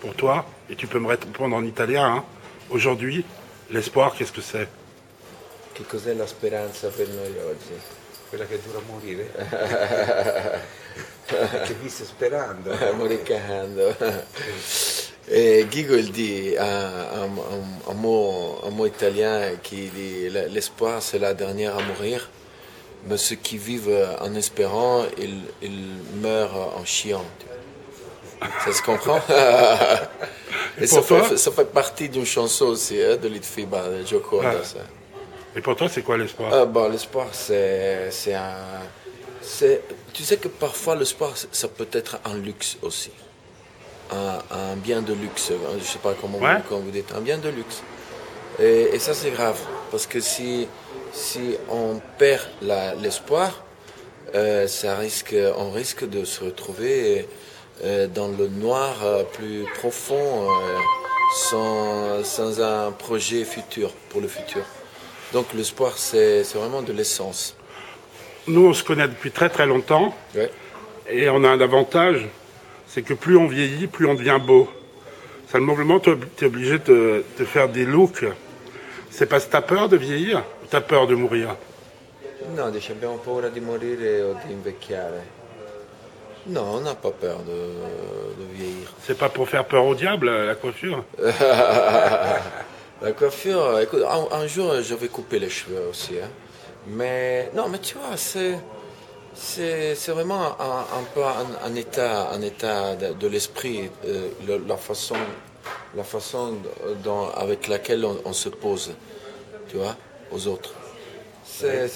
pour 0.00 0.14
toi, 0.14 0.46
et 0.70 0.76
tu 0.76 0.86
peux 0.86 0.98
me 0.98 1.08
répondre 1.08 1.54
en 1.56 1.64
italien, 1.64 2.06
hein. 2.06 2.24
aujourd'hui, 2.70 3.24
l'espoir, 3.70 4.14
qu'est-ce 4.14 4.32
que 4.32 4.40
c'est? 4.40 4.66
Che 5.74 5.84
cos'è 5.84 6.14
la 6.14 6.26
speranza 6.26 6.88
per 6.88 7.08
noi 7.08 7.38
oggi? 7.38 7.78
Quella 8.28 8.46
che 8.46 8.60
dura 8.60 8.78
a 8.78 8.82
morire. 8.86 9.30
che 11.64 11.74
visse 11.80 12.04
sperando. 12.04 12.72
Il 15.30 15.68
dit 15.68 16.56
un, 16.58 17.94
mot, 17.94 18.60
un 18.64 18.70
mot 18.70 18.86
italien 18.86 19.56
qui 19.62 19.90
dit 19.94 20.30
l'espoir 20.30 21.02
c'est 21.02 21.18
la 21.18 21.34
dernière 21.34 21.76
à 21.76 21.82
mourir, 21.82 22.30
mais 23.06 23.18
ceux 23.18 23.36
qui 23.36 23.58
vivent 23.58 24.08
en 24.20 24.34
espérant, 24.34 25.04
ils, 25.18 25.42
ils 25.60 26.20
meurent 26.22 26.74
en 26.76 26.84
chiant. 26.86 27.26
Ça 28.64 28.72
se 28.72 28.82
comprend 28.82 29.20
Et 30.80 30.86
ça 30.86 30.96
pour 30.98 31.06
toi 31.06 31.22
fait, 31.24 31.36
ça 31.36 31.50
fait 31.50 31.64
partie 31.72 32.08
d'une 32.08 32.24
chanson 32.26 32.66
aussi 32.66 33.00
hein, 33.02 33.16
de 33.16 33.28
Litfiba, 33.28 33.88
de 33.88 34.04
Gioconda. 34.06 34.48
Ouais. 34.50 34.64
ça. 34.64 34.78
Et 35.56 35.60
pour 35.60 35.74
toi, 35.76 35.88
c'est 35.88 36.02
quoi 36.02 36.16
l'espoir? 36.16 36.50
Ah, 36.52 36.64
bon, 36.64 36.88
l'espoir, 36.88 37.26
c'est, 37.32 38.10
c'est 38.10 38.34
un. 38.34 38.54
C'est, 39.42 39.82
tu 40.12 40.22
sais 40.22 40.36
que 40.36 40.48
parfois, 40.48 40.94
l'espoir, 40.94 41.32
ça 41.50 41.68
peut 41.68 41.88
être 41.92 42.18
un 42.24 42.34
luxe 42.36 42.76
aussi. 42.82 43.10
Un, 44.12 44.38
un 44.50 44.76
bien 44.76 45.02
de 45.02 45.12
luxe. 45.14 45.50
Je 45.78 45.84
sais 45.84 45.98
pas 45.98 46.14
comment, 46.20 46.38
Ouais. 46.38 46.56
vous, 46.56 46.62
comment 46.68 46.80
vous 46.82 46.90
dites. 46.90 47.12
Un 47.16 47.20
bien 47.20 47.38
de 47.38 47.48
luxe. 47.48 47.82
Et, 48.60 48.90
et 48.94 48.98
ça, 48.98 49.14
c'est 49.14 49.30
grave. 49.30 49.58
Parce 49.90 50.06
que 50.06 50.20
si, 50.20 50.68
si 51.12 51.56
on 51.70 52.00
perd 52.18 52.42
la- 52.62 52.94
l'espoir, 52.94 53.64
euh, 54.34 54.66
ça 54.68 54.96
risque, 54.96 55.34
on 55.56 55.70
risque 55.70 56.08
de 56.08 56.24
se 56.24 56.44
retrouver 56.44 57.20
euh, 57.20 57.22
dans 58.14 58.28
le 58.28 58.48
noir 58.48 58.96
euh, 59.04 59.22
plus 59.24 59.64
profond, 59.78 60.48
euh, 60.50 60.78
sans, 61.48 62.24
sans 62.24 62.60
un 62.60 62.90
projet 62.92 63.44
futur, 63.44 63.92
pour 64.08 64.20
le 64.20 64.28
futur. 64.28 64.62
Donc 65.32 65.46
l'espoir, 65.54 65.96
c'est 65.96 66.42
c'est 66.44 66.58
vraiment 66.58 66.82
de 66.82 66.92
l'essence. 66.92 67.54
Nous, 68.46 68.66
on 68.66 68.72
se 68.72 68.82
connaît 68.82 69.06
depuis 69.08 69.30
très 69.30 69.50
très 69.50 69.66
longtemps, 69.66 70.14
Ouais. 70.34 70.50
et 71.08 71.28
on 71.28 71.44
a 71.44 71.48
un 71.50 71.60
avantage, 71.60 72.26
c'est 72.86 73.02
que 73.02 73.14
plus 73.14 73.36
on 73.36 73.46
vieillit, 73.46 73.86
plus 73.86 74.06
on 74.06 74.14
devient 74.14 74.38
beau. 74.44 74.68
Simplement, 75.52 76.00
tu 76.00 76.10
es 76.10 76.44
obligé 76.46 76.78
de, 76.78 77.24
de 77.38 77.44
faire 77.44 77.68
des 77.68 77.84
looks. 77.84 78.24
C'est 79.10 79.26
parce 79.26 79.44
que 79.46 79.50
tu 79.50 79.56
as 79.56 79.62
peur 79.62 79.88
de 79.88 79.96
vieillir 79.96 80.44
ou 80.62 80.66
tu 80.68 80.76
as 80.76 80.80
peur 80.80 81.06
de 81.06 81.14
mourir? 81.14 81.56
No, 82.56 82.70
dice 82.70 82.92
abbiamo 82.92 83.16
paura 83.16 83.48
di 83.48 83.60
morire 83.60 84.22
o 84.22 84.34
di 84.46 84.52
invecchiare. 84.52 85.20
No, 86.46 86.62
on 86.62 86.80
n'a 86.80 86.94
pas 86.94 87.10
peur 87.10 87.38
de, 87.40 87.52
de 88.42 88.52
vieillir. 88.54 88.92
C'est 89.06 89.18
pas 89.18 89.28
pour 89.28 89.48
faire 89.48 89.64
peur 89.66 89.84
au 89.84 89.94
diable, 89.94 90.30
la 90.30 90.54
coiffure 90.54 91.04
La 93.00 93.12
coiffure, 93.12 93.78
écoute, 93.80 94.02
un, 94.08 94.36
un 94.36 94.46
jour 94.46 94.74
je 94.82 94.94
vais 94.94 95.08
couper 95.08 95.38
les 95.38 95.50
cheveux 95.50 95.86
aussi. 95.90 96.14
hein. 96.22 96.28
Mais 96.88 97.50
non, 97.54 97.68
mais 97.68 97.78
tu 97.78 97.94
vois, 97.96 98.16
c'est 98.16 98.58
c'est 99.34 99.94
c'est 99.94 100.10
vraiment 100.12 100.56
un, 100.60 100.80
un 101.00 101.04
peu 101.14 101.22
un, 101.22 101.46
un 101.70 101.74
état 101.76 102.30
un 102.30 102.42
état 102.42 102.96
de, 102.96 103.12
de 103.12 103.28
l'esprit, 103.28 103.90
euh, 104.06 104.28
le- 104.46 104.62
la 104.66 104.76
façon 104.76 105.14
la 105.96 106.02
façon 106.02 106.54
dont, 107.04 107.28
avec 107.30 107.68
laquelle 107.68 108.04
on, 108.04 108.16
on 108.24 108.32
se 108.32 108.48
pose, 108.48 108.92
tu 109.68 109.76
vois, 109.76 109.94
aux 110.32 110.46
autres. 110.48 110.72
C'est 111.44 111.88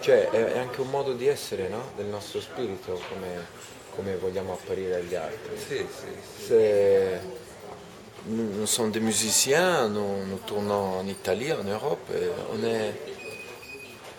cioè, 0.00 0.28
è, 0.30 0.44
è 0.52 0.58
anche 0.58 0.80
un 0.80 0.88
modo 0.88 1.12
di 1.12 1.26
essere, 1.26 1.68
no? 1.68 1.92
Del 1.96 2.06
nostro 2.06 2.40
spirito, 2.40 3.00
come, 3.08 3.46
come 3.94 4.16
vogliamo 4.16 4.52
apparire 4.52 4.96
agli 4.96 5.14
altri. 5.14 5.56
Sì, 5.56 5.76
sì. 5.76 6.44
C'est- 6.46 7.38
Nous, 8.26 8.54
nous 8.54 8.66
sommes 8.66 8.90
des 8.92 9.00
musiciens, 9.00 9.88
nous, 9.88 10.26
nous 10.26 10.38
tournons 10.44 10.98
en 10.98 11.06
Italie, 11.08 11.52
en 11.54 11.64
Europe, 11.64 12.06
et 12.12 12.28
on 12.52 12.62
est. 12.64 12.92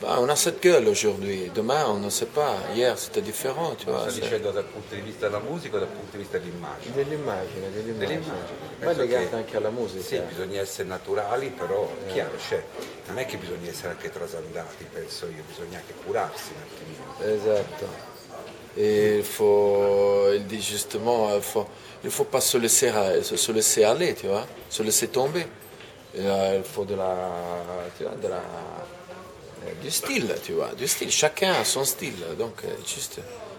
bah, 0.00 0.18
on 0.20 0.28
a 0.28 0.36
cette 0.36 0.60
gueule 0.62 0.88
aujourd'hui. 0.88 1.50
Demain, 1.54 1.86
on 1.88 1.98
ne 1.98 2.10
sait 2.10 2.26
pas. 2.26 2.56
Hier, 2.74 2.96
c'était 2.98 3.20
différent, 3.22 3.74
tu 3.76 3.86
vois. 3.86 4.08
Sta 4.08 4.20
dicendo 4.20 4.50
dal 4.50 4.64
punto 4.64 4.94
di 4.94 5.00
vista 5.00 5.28
della 5.28 5.40
musica 5.40 5.76
o 5.76 5.78
dal 5.80 5.88
punto 5.88 6.12
di 6.12 6.18
vista 6.18 6.38
dell'immagine? 6.38 6.94
Dell'immagine, 6.94 7.70
dell'immagine. 7.72 8.06
Dell'immagine. 8.06 8.58
Ma 8.78 8.84
è 8.84 8.86
Penso 8.86 9.00
legata 9.00 9.28
che- 9.28 9.36
anche 9.36 9.56
alla 9.56 9.70
musica. 9.70 10.02
Sì, 10.02 10.20
bisogna 10.20 10.60
essere 10.60 10.88
naturali, 10.88 11.48
però 11.50 11.88
è 12.06 12.12
chiaro, 12.12 12.38
cioè, 12.38 12.62
non 13.08 13.18
è 13.18 13.26
che 13.26 13.36
bisogna 13.36 13.68
essere 13.68 13.90
anche 13.90 14.10
trasandati, 14.10 14.84
penso 14.92 15.26
io, 15.26 15.42
bisogna 15.46 15.78
anche 15.78 15.94
curarsi 16.04 16.52
un 16.54 16.62
attimino. 16.62 17.34
Exact. 17.34 17.84
Et 18.76 19.16
il 19.18 19.24
faut, 19.24 20.32
il 20.32 20.44
dit 20.46 20.60
justement, 20.62 21.34
il 21.34 21.42
faut, 21.42 21.66
il 22.04 22.10
faut 22.10 22.24
pas 22.28 22.40
se 22.40 22.56
laisser, 22.56 22.92
se, 23.24 23.36
se 23.36 23.52
laisser 23.52 23.82
aller, 23.84 24.14
tu 24.14 24.28
vois, 24.28 24.46
se 24.68 24.82
laisser 24.84 25.08
tomber. 25.08 25.44
Et 26.14 26.22
là, 26.22 26.54
il 26.54 26.62
faut 26.64 26.84
de 26.84 26.94
la, 26.94 27.16
tu 27.98 28.04
vois, 28.04 28.14
de 28.14 28.28
la, 28.28 28.40
du 29.82 29.90
style, 29.90 30.34
tu 30.44 30.52
vois, 30.52 30.70
du 30.76 30.86
style. 30.86 31.10
Chacun 31.10 31.52
a 31.52 31.64
son 31.64 31.84
style, 31.84 32.14
donc 32.38 32.64
euh, 32.64 32.68
juste 32.86 33.20